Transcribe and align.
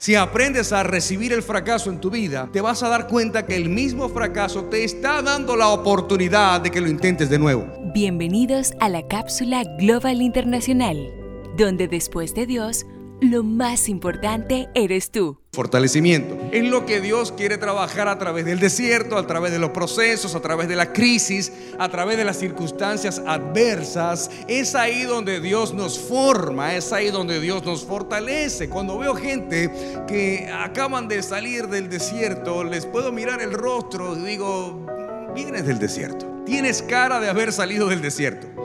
Si 0.00 0.14
aprendes 0.14 0.72
a 0.72 0.82
recibir 0.82 1.30
el 1.34 1.42
fracaso 1.42 1.90
en 1.90 2.00
tu 2.00 2.08
vida, 2.08 2.48
te 2.50 2.62
vas 2.62 2.82
a 2.82 2.88
dar 2.88 3.06
cuenta 3.06 3.44
que 3.44 3.54
el 3.54 3.68
mismo 3.68 4.08
fracaso 4.08 4.64
te 4.64 4.82
está 4.82 5.20
dando 5.20 5.56
la 5.56 5.68
oportunidad 5.68 6.62
de 6.62 6.70
que 6.70 6.80
lo 6.80 6.88
intentes 6.88 7.28
de 7.28 7.38
nuevo. 7.38 7.66
Bienvenidos 7.92 8.72
a 8.80 8.88
la 8.88 9.06
cápsula 9.06 9.62
Global 9.78 10.22
Internacional, 10.22 11.12
donde 11.58 11.86
después 11.86 12.34
de 12.34 12.46
Dios, 12.46 12.86
lo 13.20 13.42
más 13.42 13.88
importante 13.88 14.68
eres 14.74 15.10
tú. 15.10 15.38
Fortalecimiento. 15.52 16.38
Es 16.52 16.64
lo 16.64 16.86
que 16.86 17.00
Dios 17.00 17.32
quiere 17.32 17.58
trabajar 17.58 18.08
a 18.08 18.18
través 18.18 18.44
del 18.44 18.60
desierto, 18.60 19.18
a 19.18 19.26
través 19.26 19.50
de 19.52 19.58
los 19.58 19.70
procesos, 19.70 20.34
a 20.34 20.40
través 20.40 20.68
de 20.68 20.76
la 20.76 20.92
crisis, 20.92 21.52
a 21.78 21.88
través 21.88 22.16
de 22.16 22.24
las 22.24 22.38
circunstancias 22.38 23.20
adversas. 23.26 24.30
Es 24.48 24.74
ahí 24.74 25.02
donde 25.02 25.40
Dios 25.40 25.74
nos 25.74 25.98
forma, 25.98 26.76
es 26.76 26.92
ahí 26.92 27.10
donde 27.10 27.40
Dios 27.40 27.64
nos 27.64 27.84
fortalece. 27.84 28.68
Cuando 28.68 28.98
veo 28.98 29.14
gente 29.14 29.70
que 30.06 30.48
acaban 30.52 31.08
de 31.08 31.22
salir 31.22 31.66
del 31.66 31.88
desierto, 31.88 32.62
les 32.62 32.86
puedo 32.86 33.10
mirar 33.12 33.42
el 33.42 33.52
rostro 33.52 34.16
y 34.16 34.20
digo, 34.20 34.86
vienes 35.34 35.66
del 35.66 35.78
desierto. 35.78 36.26
Tienes 36.46 36.82
cara 36.82 37.20
de 37.20 37.28
haber 37.28 37.52
salido 37.52 37.88
del 37.88 38.02
desierto. 38.02 38.59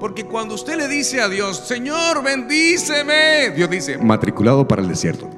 Porque 0.00 0.24
cuando 0.24 0.54
usted 0.54 0.78
le 0.78 0.88
dice 0.88 1.20
a 1.20 1.28
Dios, 1.28 1.58
Señor, 1.58 2.22
bendíceme, 2.22 3.50
Dios 3.50 3.68
dice, 3.68 3.98
matriculado 3.98 4.66
para 4.66 4.80
el 4.80 4.88
desierto. 4.88 5.28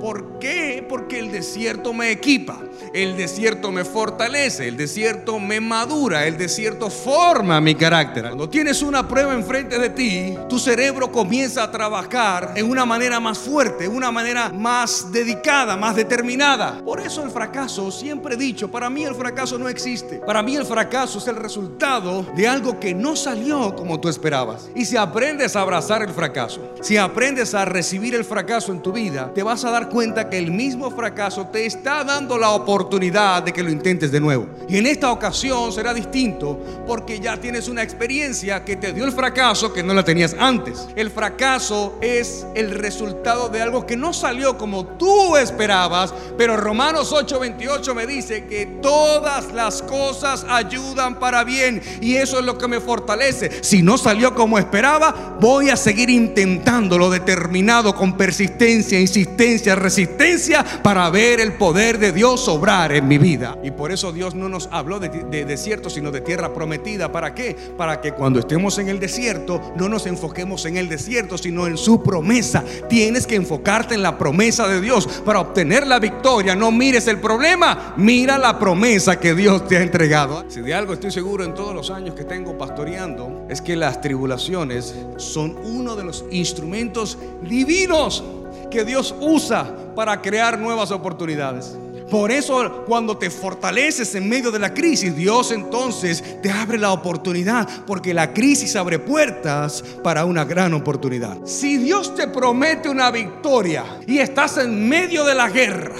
¿Por 0.00 0.38
qué? 0.38 0.86
Porque 0.88 1.18
el 1.18 1.30
desierto 1.30 1.92
me 1.92 2.10
equipa, 2.10 2.62
el 3.02 3.16
desierto 3.16 3.70
me 3.70 3.84
fortalece, 3.84 4.66
el 4.66 4.76
desierto 4.76 5.38
me 5.38 5.60
madura, 5.60 6.26
el 6.26 6.36
desierto 6.36 6.90
forma 6.90 7.60
mi 7.60 7.76
carácter. 7.76 8.24
Cuando 8.24 8.48
tienes 8.48 8.82
una 8.82 9.06
prueba 9.06 9.34
enfrente 9.34 9.78
de 9.78 9.90
ti, 9.90 10.36
tu 10.48 10.58
cerebro 10.58 11.12
comienza 11.12 11.62
a 11.62 11.70
trabajar 11.70 12.54
en 12.56 12.68
una 12.68 12.84
manera 12.84 13.20
más 13.20 13.38
fuerte, 13.38 13.86
una 13.86 14.10
manera 14.10 14.48
más 14.48 15.12
dedicada, 15.12 15.76
más 15.76 15.94
determinada. 15.94 16.82
Por 16.84 16.98
eso 16.98 17.22
el 17.22 17.30
fracaso, 17.30 17.92
siempre 17.92 18.34
he 18.34 18.36
dicho, 18.36 18.68
para 18.68 18.90
mí 18.90 19.04
el 19.04 19.14
fracaso 19.14 19.58
no 19.58 19.68
existe. 19.68 20.16
Para 20.16 20.42
mí 20.42 20.56
el 20.56 20.64
fracaso 20.64 21.18
es 21.18 21.28
el 21.28 21.36
resultado 21.36 22.26
de 22.34 22.48
algo 22.48 22.80
que 22.80 22.94
no 22.94 23.14
salió 23.14 23.76
como 23.76 24.00
tú 24.00 24.08
esperabas. 24.08 24.70
Y 24.74 24.84
si 24.84 24.96
aprendes 24.96 25.54
a 25.54 25.60
abrazar 25.60 26.02
el 26.02 26.10
fracaso, 26.10 26.74
si 26.80 26.96
aprendes 26.96 27.54
a 27.54 27.64
recibir 27.64 28.16
el 28.16 28.24
fracaso 28.24 28.72
en 28.72 28.82
tu 28.82 28.90
vida, 28.90 29.30
te 29.32 29.44
vas 29.44 29.64
a 29.64 29.70
dar 29.70 29.88
cuenta 29.88 30.28
que 30.28 30.38
el 30.38 30.50
mismo 30.50 30.90
fracaso 30.90 31.46
te 31.46 31.64
está 31.64 32.02
dando 32.02 32.38
la 32.38 32.50
oportunidad 32.50 32.87
de 32.88 33.52
que 33.52 33.62
lo 33.62 33.70
intentes 33.70 34.10
de 34.10 34.20
nuevo. 34.20 34.46
Y 34.68 34.76
en 34.76 34.86
esta 34.86 35.12
ocasión 35.12 35.72
será 35.72 35.92
distinto 35.92 36.58
porque 36.86 37.20
ya 37.20 37.36
tienes 37.36 37.68
una 37.68 37.82
experiencia 37.82 38.64
que 38.64 38.76
te 38.76 38.92
dio 38.92 39.04
el 39.04 39.12
fracaso 39.12 39.72
que 39.72 39.82
no 39.82 39.94
la 39.94 40.04
tenías 40.04 40.34
antes. 40.38 40.88
El 40.96 41.10
fracaso 41.10 41.96
es 42.00 42.46
el 42.54 42.70
resultado 42.70 43.48
de 43.48 43.62
algo 43.62 43.86
que 43.86 43.96
no 43.96 44.12
salió 44.12 44.56
como 44.56 44.86
tú 44.86 45.36
esperabas, 45.36 46.12
pero 46.36 46.56
Romanos 46.56 47.12
8:28 47.12 47.94
me 47.94 48.06
dice 48.06 48.46
que 48.46 48.66
todas 48.80 49.52
las 49.52 49.82
cosas 49.82 50.44
ayudan 50.48 51.18
para 51.18 51.44
bien 51.44 51.82
y 52.00 52.16
eso 52.16 52.38
es 52.38 52.44
lo 52.44 52.58
que 52.58 52.68
me 52.68 52.80
fortalece. 52.80 53.62
Si 53.62 53.82
no 53.82 53.98
salió 53.98 54.34
como 54.34 54.58
esperaba, 54.58 55.36
voy 55.40 55.70
a 55.70 55.76
seguir 55.76 56.10
intentándolo 56.10 57.10
determinado 57.10 57.94
con 57.94 58.16
persistencia, 58.16 59.00
insistencia, 59.00 59.74
resistencia 59.74 60.64
para 60.82 61.08
ver 61.10 61.40
el 61.40 61.54
poder 61.54 61.98
de 61.98 62.12
Dios 62.12 62.48
obrar 62.68 62.92
en 62.92 63.08
mi 63.08 63.16
vida. 63.16 63.56
Y 63.62 63.70
por 63.70 63.90
eso 63.90 64.12
Dios 64.12 64.34
no 64.34 64.46
nos 64.46 64.68
habló 64.70 65.00
de, 65.00 65.08
desierto, 65.46 65.88
sino 65.88 66.10
de 66.10 66.20
tierra 66.20 66.52
prometida. 66.52 67.10
¿Para 67.10 67.34
qué? 67.34 67.56
Para 67.78 67.98
que 68.02 68.12
cuando 68.12 68.40
estemos 68.40 68.78
en 68.78 68.90
el 68.90 69.00
desierto 69.00 69.72
no 69.76 69.88
nos 69.88 70.04
enfoquemos 70.04 70.66
en 70.66 70.76
el 70.76 70.86
desierto, 70.86 71.38
sino 71.38 71.66
en 71.66 71.78
su 71.78 72.02
promesa. 72.02 72.62
Tienes 72.86 73.26
que 73.26 73.36
enfocarte 73.36 73.94
en 73.94 74.02
la 74.02 74.18
promesa 74.18 74.68
de 74.68 74.82
Dios 74.82 75.06
para 75.24 75.40
obtener 75.40 75.86
la 75.86 75.98
victoria. 75.98 76.54
No 76.54 76.70
mires 76.70 77.08
el 77.08 77.18
problema, 77.20 77.94
mira 77.96 78.36
la 78.36 78.58
promesa 78.58 79.18
que 79.18 79.34
Dios 79.34 79.66
te 79.66 79.78
ha 79.78 79.82
entregado. 79.82 80.44
Si 80.48 80.60
de 80.60 80.74
algo 80.74 80.92
estoy 80.92 81.10
seguro 81.10 81.44
en 81.44 81.54
todos 81.54 81.74
los 81.74 81.90
años 81.90 82.14
que 82.14 82.24
tengo 82.24 82.58
pastoreando, 82.58 83.46
es 83.48 83.62
que 83.62 83.76
las 83.76 84.02
tribulaciones 84.02 84.94
son 85.16 85.56
uno 85.64 85.96
de 85.96 86.04
los 86.04 86.26
instrumentos 86.30 87.16
divinos 87.40 88.22
que 88.70 88.84
Dios 88.84 89.14
usa 89.20 89.74
para 89.94 90.20
crear 90.20 90.58
nuevas 90.58 90.90
oportunidades. 90.90 91.74
Por 92.10 92.30
eso 92.30 92.84
cuando 92.86 93.18
te 93.18 93.28
fortaleces 93.30 94.14
en 94.14 94.28
medio 94.28 94.50
de 94.50 94.58
la 94.58 94.72
crisis, 94.72 95.14
Dios 95.14 95.52
entonces 95.52 96.24
te 96.42 96.50
abre 96.50 96.78
la 96.78 96.92
oportunidad, 96.92 97.68
porque 97.86 98.14
la 98.14 98.32
crisis 98.32 98.76
abre 98.76 98.98
puertas 98.98 99.84
para 100.02 100.24
una 100.24 100.44
gran 100.44 100.72
oportunidad. 100.74 101.38
Si 101.44 101.76
Dios 101.76 102.14
te 102.14 102.28
promete 102.28 102.88
una 102.88 103.10
victoria 103.10 103.84
y 104.06 104.18
estás 104.18 104.58
en 104.58 104.88
medio 104.88 105.24
de 105.24 105.34
la 105.34 105.50
guerra, 105.50 105.96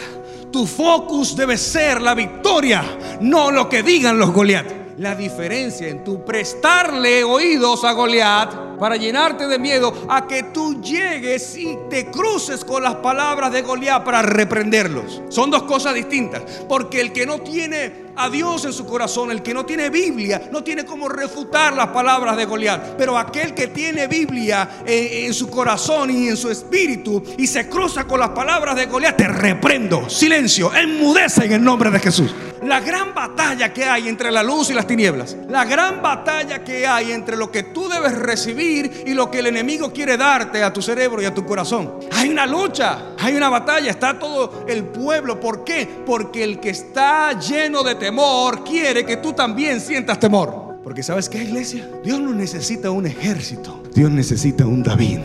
tu 0.50 0.66
focus 0.66 1.36
debe 1.36 1.58
ser 1.58 2.00
la 2.00 2.14
victoria, 2.14 2.82
no 3.20 3.50
lo 3.50 3.68
que 3.68 3.82
digan 3.82 4.18
los 4.18 4.32
Goliath 4.32 4.77
la 4.98 5.14
diferencia 5.14 5.88
en 5.88 6.02
tu 6.02 6.24
prestarle 6.24 7.22
oídos 7.22 7.84
a 7.84 7.92
Goliat 7.92 8.78
para 8.78 8.96
llenarte 8.96 9.46
de 9.46 9.58
miedo 9.58 9.92
a 10.08 10.26
que 10.26 10.44
tú 10.44 10.80
llegues 10.82 11.56
y 11.56 11.78
te 11.88 12.10
cruces 12.10 12.64
con 12.64 12.82
las 12.82 12.96
palabras 12.96 13.52
de 13.52 13.62
Goliat 13.62 14.04
para 14.04 14.22
reprenderlos. 14.22 15.22
Son 15.28 15.50
dos 15.50 15.64
cosas 15.64 15.94
distintas, 15.94 16.42
porque 16.68 17.00
el 17.00 17.12
que 17.12 17.26
no 17.26 17.40
tiene 17.40 18.08
a 18.16 18.28
Dios 18.28 18.64
en 18.64 18.72
su 18.72 18.86
corazón, 18.86 19.30
el 19.30 19.42
que 19.42 19.54
no 19.54 19.64
tiene 19.64 19.90
Biblia, 19.90 20.48
no 20.50 20.64
tiene 20.64 20.84
cómo 20.84 21.08
refutar 21.08 21.74
las 21.74 21.88
palabras 21.88 22.36
de 22.36 22.44
Goliat. 22.44 22.96
Pero 22.96 23.16
aquel 23.16 23.54
que 23.54 23.68
tiene 23.68 24.08
Biblia 24.08 24.68
en, 24.84 25.32
su 25.32 25.48
corazón 25.48 26.10
y 26.10 26.28
en 26.28 26.36
su 26.36 26.50
espíritu 26.50 27.22
y 27.36 27.46
se 27.46 27.68
cruza 27.68 28.04
con 28.04 28.18
las 28.18 28.30
palabras 28.30 28.74
de 28.74 28.86
Goliat, 28.86 29.16
te 29.16 29.28
reprendo. 29.28 30.08
Silencio, 30.08 30.74
enmudece 30.74 31.44
en 31.44 31.52
el 31.52 31.64
nombre 31.64 31.90
de 31.90 32.00
Jesús. 32.00 32.34
La 32.62 32.80
gran 32.80 33.14
batalla 33.14 33.72
que 33.72 33.84
hay 33.84 34.08
entre 34.08 34.30
la 34.30 34.42
luz 34.42 34.70
y 34.70 34.74
las 34.74 34.86
tinieblas. 34.86 35.36
La 35.48 35.64
gran 35.64 36.02
batalla 36.02 36.64
que 36.64 36.86
hay 36.86 37.12
entre 37.12 37.36
lo 37.36 37.50
que 37.50 37.62
tú 37.62 37.88
debes 37.88 38.16
recibir 38.18 39.04
y 39.06 39.14
lo 39.14 39.30
que 39.30 39.38
el 39.38 39.46
enemigo 39.46 39.92
quiere 39.92 40.16
darte 40.16 40.62
a 40.62 40.72
tu 40.72 40.82
cerebro 40.82 41.22
y 41.22 41.24
a 41.24 41.34
tu 41.34 41.44
corazón. 41.44 42.00
Hay 42.12 42.28
una 42.28 42.46
lucha, 42.46 43.14
hay 43.18 43.36
una 43.36 43.48
batalla, 43.48 43.90
está 43.90 44.18
todo 44.18 44.64
el 44.66 44.84
pueblo. 44.84 45.38
¿Por 45.38 45.64
qué? 45.64 45.88
Porque 46.04 46.42
el 46.42 46.60
que 46.60 46.70
está 46.70 47.38
lleno 47.38 47.82
de 47.82 47.94
temor 47.94 48.64
quiere 48.64 49.04
que 49.04 49.18
tú 49.18 49.32
también 49.32 49.80
sientas 49.80 50.18
temor. 50.18 50.67
Porque 50.88 51.02
sabes 51.02 51.28
qué, 51.28 51.42
iglesia? 51.42 51.86
Dios 52.02 52.18
no 52.18 52.32
necesita 52.32 52.90
un 52.90 53.04
ejército. 53.04 53.82
Dios 53.94 54.10
necesita 54.10 54.64
un 54.64 54.82
David. 54.82 55.18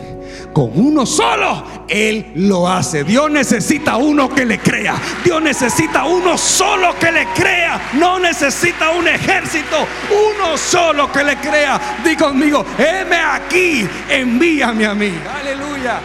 Con 0.52 0.78
uno 0.78 1.06
solo, 1.06 1.64
Él 1.88 2.32
lo 2.34 2.68
hace. 2.68 3.02
Dios 3.02 3.30
necesita 3.30 3.96
uno 3.96 4.28
que 4.28 4.44
le 4.44 4.58
crea. 4.58 4.94
Dios 5.24 5.40
necesita 5.40 6.04
uno 6.04 6.36
solo 6.36 6.94
que 7.00 7.10
le 7.10 7.26
crea. 7.34 7.80
No 7.98 8.18
necesita 8.18 8.90
un 8.90 9.08
ejército. 9.08 9.86
Uno 10.10 10.58
solo 10.58 11.10
que 11.10 11.24
le 11.24 11.36
crea. 11.36 11.80
Di 12.04 12.14
conmigo, 12.14 12.62
heme 12.76 13.16
aquí, 13.16 13.88
envíame 14.10 14.84
a 14.84 14.94
mí. 14.94 15.14
Aleluya. 15.40 15.98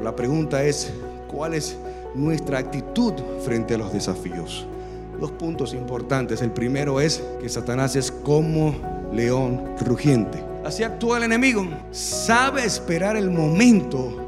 La 0.00 0.14
pregunta 0.14 0.62
es, 0.62 0.92
¿cuál 1.26 1.54
es 1.54 1.76
nuestra 2.14 2.58
actitud 2.58 3.14
frente 3.44 3.74
a 3.74 3.78
los 3.78 3.92
desafíos? 3.92 4.64
dos 5.22 5.30
puntos 5.30 5.72
importantes. 5.72 6.42
El 6.42 6.50
primero 6.50 7.00
es 7.00 7.22
que 7.40 7.48
Satanás 7.48 7.96
es 7.96 8.10
como 8.10 8.74
león 9.12 9.76
rugiente. 9.80 10.42
Así 10.64 10.82
actúa 10.82 11.18
el 11.18 11.24
enemigo. 11.24 11.66
Sabe 11.90 12.64
esperar 12.64 13.16
el 13.16 13.30
momento 13.30 14.22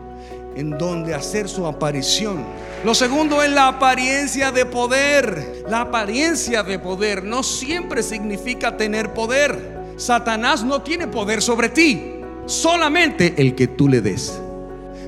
en 0.56 0.71
donde 0.71 1.15
hacer 1.15 1.49
su 1.49 1.67
aparición. 1.67 2.45
Lo 2.84 2.95
segundo 2.95 3.43
es 3.43 3.50
la 3.50 3.69
apariencia 3.69 4.53
de 4.53 4.67
poder. 4.67 5.65
La 5.69 5.83
apariencia 5.83 6.62
de 6.62 6.78
poder 6.78 7.25
no 7.25 7.43
siempre 7.43 8.03
significa 8.03 8.77
tener 8.77 9.15
poder. 9.15 9.84
Satanás 9.97 10.65
no 10.65 10.83
tiene 10.83 11.06
poder 11.06 11.41
sobre 11.41 11.69
ti, 11.69 12.15
solamente 12.47 13.34
el 13.39 13.55
que 13.55 13.69
tú 13.69 13.89
le 13.89 14.01
des. 14.01 14.41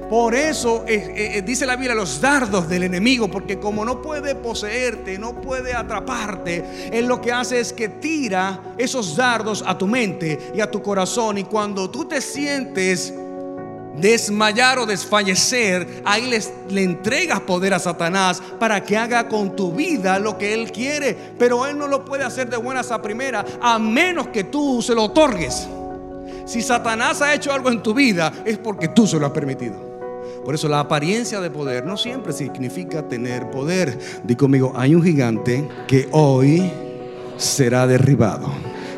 Por 0.09 0.37
eso 0.37 0.85
eh, 0.87 1.37
eh, 1.37 1.43
dice 1.43 1.67
la 1.67 1.75
Biblia 1.75 1.95
los 1.95 2.21
dardos 2.21 2.69
del 2.69 2.85
enemigo, 2.85 3.29
porque 3.29 3.59
como 3.59 3.85
no 3.85 4.01
puede 4.01 4.37
poseerte, 4.37 5.19
no 5.19 5.41
puede 5.41 5.75
atraparte, 5.75 6.91
él 6.93 7.07
lo 7.07 7.21
que 7.21 7.33
hace 7.33 7.59
es 7.59 7.73
que 7.73 7.89
tira 7.89 8.61
esos 8.79 9.17
dardos 9.17 9.65
a 9.67 9.77
tu 9.77 9.89
mente 9.89 10.53
y 10.55 10.61
a 10.61 10.71
tu 10.71 10.81
corazón. 10.81 11.39
Y 11.39 11.45
cuando 11.45 11.91
tú 11.91 12.05
te 12.05 12.21
sientes 12.21 13.13
desmayar 13.97 14.79
o 14.79 14.87
desfallecer, 14.87 16.03
ahí 16.05 16.29
les, 16.29 16.53
le 16.69 16.85
entregas 16.85 17.41
poder 17.41 17.75
a 17.75 17.79
Satanás 17.81 18.41
para 18.61 18.85
que 18.85 18.97
haga 18.97 19.29
con 19.29 19.57
tu 19.57 19.73
vida 19.73 20.21
lo 20.21 20.39
que 20.39 20.55
él 20.55 20.71
quiere. 20.71 21.17
Pero 21.37 21.67
él 21.67 21.77
no 21.77 21.89
lo 21.89 22.05
puede 22.05 22.23
hacer 22.23 22.49
de 22.49 22.57
buenas 22.57 22.93
a 22.93 23.03
primera, 23.03 23.45
a 23.61 23.79
menos 23.79 24.29
que 24.29 24.45
tú 24.45 24.81
se 24.83 24.95
lo 24.95 25.05
otorgues. 25.05 25.67
Si 26.45 26.63
Satanás 26.63 27.23
ha 27.23 27.35
hecho 27.35 27.53
algo 27.53 27.71
en 27.71 27.83
tu 27.83 27.93
vida, 27.93 28.33
es 28.45 28.57
porque 28.57 28.87
tú 28.87 29.05
se 29.07 29.19
lo 29.19 29.27
has 29.27 29.33
permitido. 29.33 29.86
Por 30.47 30.55
eso 30.55 30.69
la 30.69 30.79
apariencia 30.79 31.41
de 31.41 31.51
poder 31.51 31.85
no 31.85 31.97
siempre 31.97 32.33
significa 32.33 33.09
tener 33.09 33.51
poder. 33.51 33.99
Di 34.23 34.37
conmigo, 34.37 34.73
hay 34.77 34.95
un 34.95 35.03
gigante 35.03 35.69
que 35.89 36.09
hoy 36.13 36.71
será 37.37 37.85
derribado. 37.89 38.47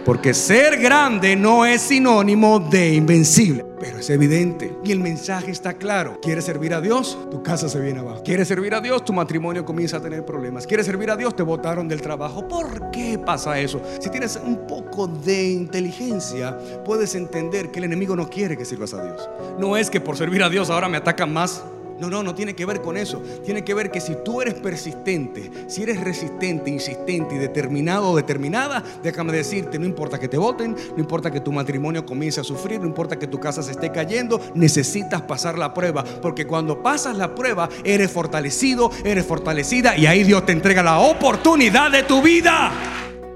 Porque 0.04 0.34
ser 0.34 0.78
grande 0.78 1.36
no 1.36 1.64
es 1.64 1.80
sinónimo 1.80 2.60
de 2.60 2.92
invencible. 2.92 3.67
Pero 3.88 4.00
es 4.00 4.10
evidente. 4.10 4.76
Y 4.84 4.92
el 4.92 5.00
mensaje 5.00 5.50
está 5.50 5.72
claro. 5.72 6.18
¿Quieres 6.20 6.44
servir 6.44 6.74
a 6.74 6.80
Dios? 6.82 7.16
Tu 7.30 7.42
casa 7.42 7.70
se 7.70 7.80
viene 7.80 8.00
abajo. 8.00 8.22
¿Quieres 8.22 8.46
servir 8.46 8.74
a 8.74 8.82
Dios? 8.82 9.02
Tu 9.02 9.14
matrimonio 9.14 9.64
comienza 9.64 9.96
a 9.96 10.02
tener 10.02 10.26
problemas. 10.26 10.66
¿Quieres 10.66 10.84
servir 10.84 11.10
a 11.10 11.16
Dios? 11.16 11.34
Te 11.34 11.42
botaron 11.42 11.88
del 11.88 12.02
trabajo. 12.02 12.46
¿Por 12.46 12.90
qué 12.90 13.18
pasa 13.18 13.58
eso? 13.58 13.80
Si 13.98 14.10
tienes 14.10 14.38
un 14.44 14.66
poco 14.66 15.06
de 15.06 15.52
inteligencia, 15.52 16.58
puedes 16.84 17.14
entender 17.14 17.70
que 17.70 17.78
el 17.78 17.86
enemigo 17.86 18.14
no 18.14 18.28
quiere 18.28 18.58
que 18.58 18.66
sirvas 18.66 18.92
a 18.92 19.02
Dios. 19.02 19.26
No 19.58 19.74
es 19.74 19.88
que 19.88 20.02
por 20.02 20.18
servir 20.18 20.42
a 20.42 20.50
Dios 20.50 20.68
ahora 20.68 20.90
me 20.90 20.98
atacan 20.98 21.32
más. 21.32 21.64
No, 22.00 22.08
no, 22.08 22.22
no 22.22 22.34
tiene 22.34 22.54
que 22.54 22.64
ver 22.64 22.80
con 22.80 22.96
eso. 22.96 23.22
Tiene 23.44 23.64
que 23.64 23.74
ver 23.74 23.90
que 23.90 24.00
si 24.00 24.14
tú 24.24 24.40
eres 24.40 24.54
persistente, 24.54 25.50
si 25.66 25.82
eres 25.82 26.00
resistente, 26.00 26.70
insistente 26.70 27.34
y 27.34 27.38
determinado 27.38 28.10
o 28.10 28.16
determinada, 28.16 28.84
déjame 29.02 29.32
decirte, 29.32 29.78
no 29.78 29.86
importa 29.86 30.18
que 30.18 30.28
te 30.28 30.38
voten, 30.38 30.76
no 30.94 30.98
importa 30.98 31.30
que 31.30 31.40
tu 31.40 31.52
matrimonio 31.52 32.06
comience 32.06 32.40
a 32.40 32.44
sufrir, 32.44 32.80
no 32.80 32.86
importa 32.86 33.18
que 33.18 33.26
tu 33.26 33.40
casa 33.40 33.62
se 33.62 33.72
esté 33.72 33.90
cayendo, 33.90 34.40
necesitas 34.54 35.22
pasar 35.22 35.58
la 35.58 35.74
prueba. 35.74 36.04
Porque 36.04 36.46
cuando 36.46 36.82
pasas 36.82 37.16
la 37.16 37.34
prueba, 37.34 37.68
eres 37.84 38.10
fortalecido, 38.10 38.90
eres 39.04 39.26
fortalecida 39.26 39.96
y 39.96 40.06
ahí 40.06 40.24
Dios 40.24 40.46
te 40.46 40.52
entrega 40.52 40.82
la 40.82 41.00
oportunidad 41.00 41.90
de 41.90 42.02
tu 42.04 42.22
vida. 42.22 42.72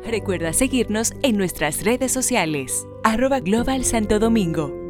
Recuerda 0.05 0.53
seguirnos 0.53 1.15
en 1.23 1.37
nuestras 1.37 1.85
redes 1.85 2.12
sociales, 2.12 2.87
arroba 3.05 3.41
Global 3.41 3.85
Santo 3.85 4.19
Domingo 4.19 4.81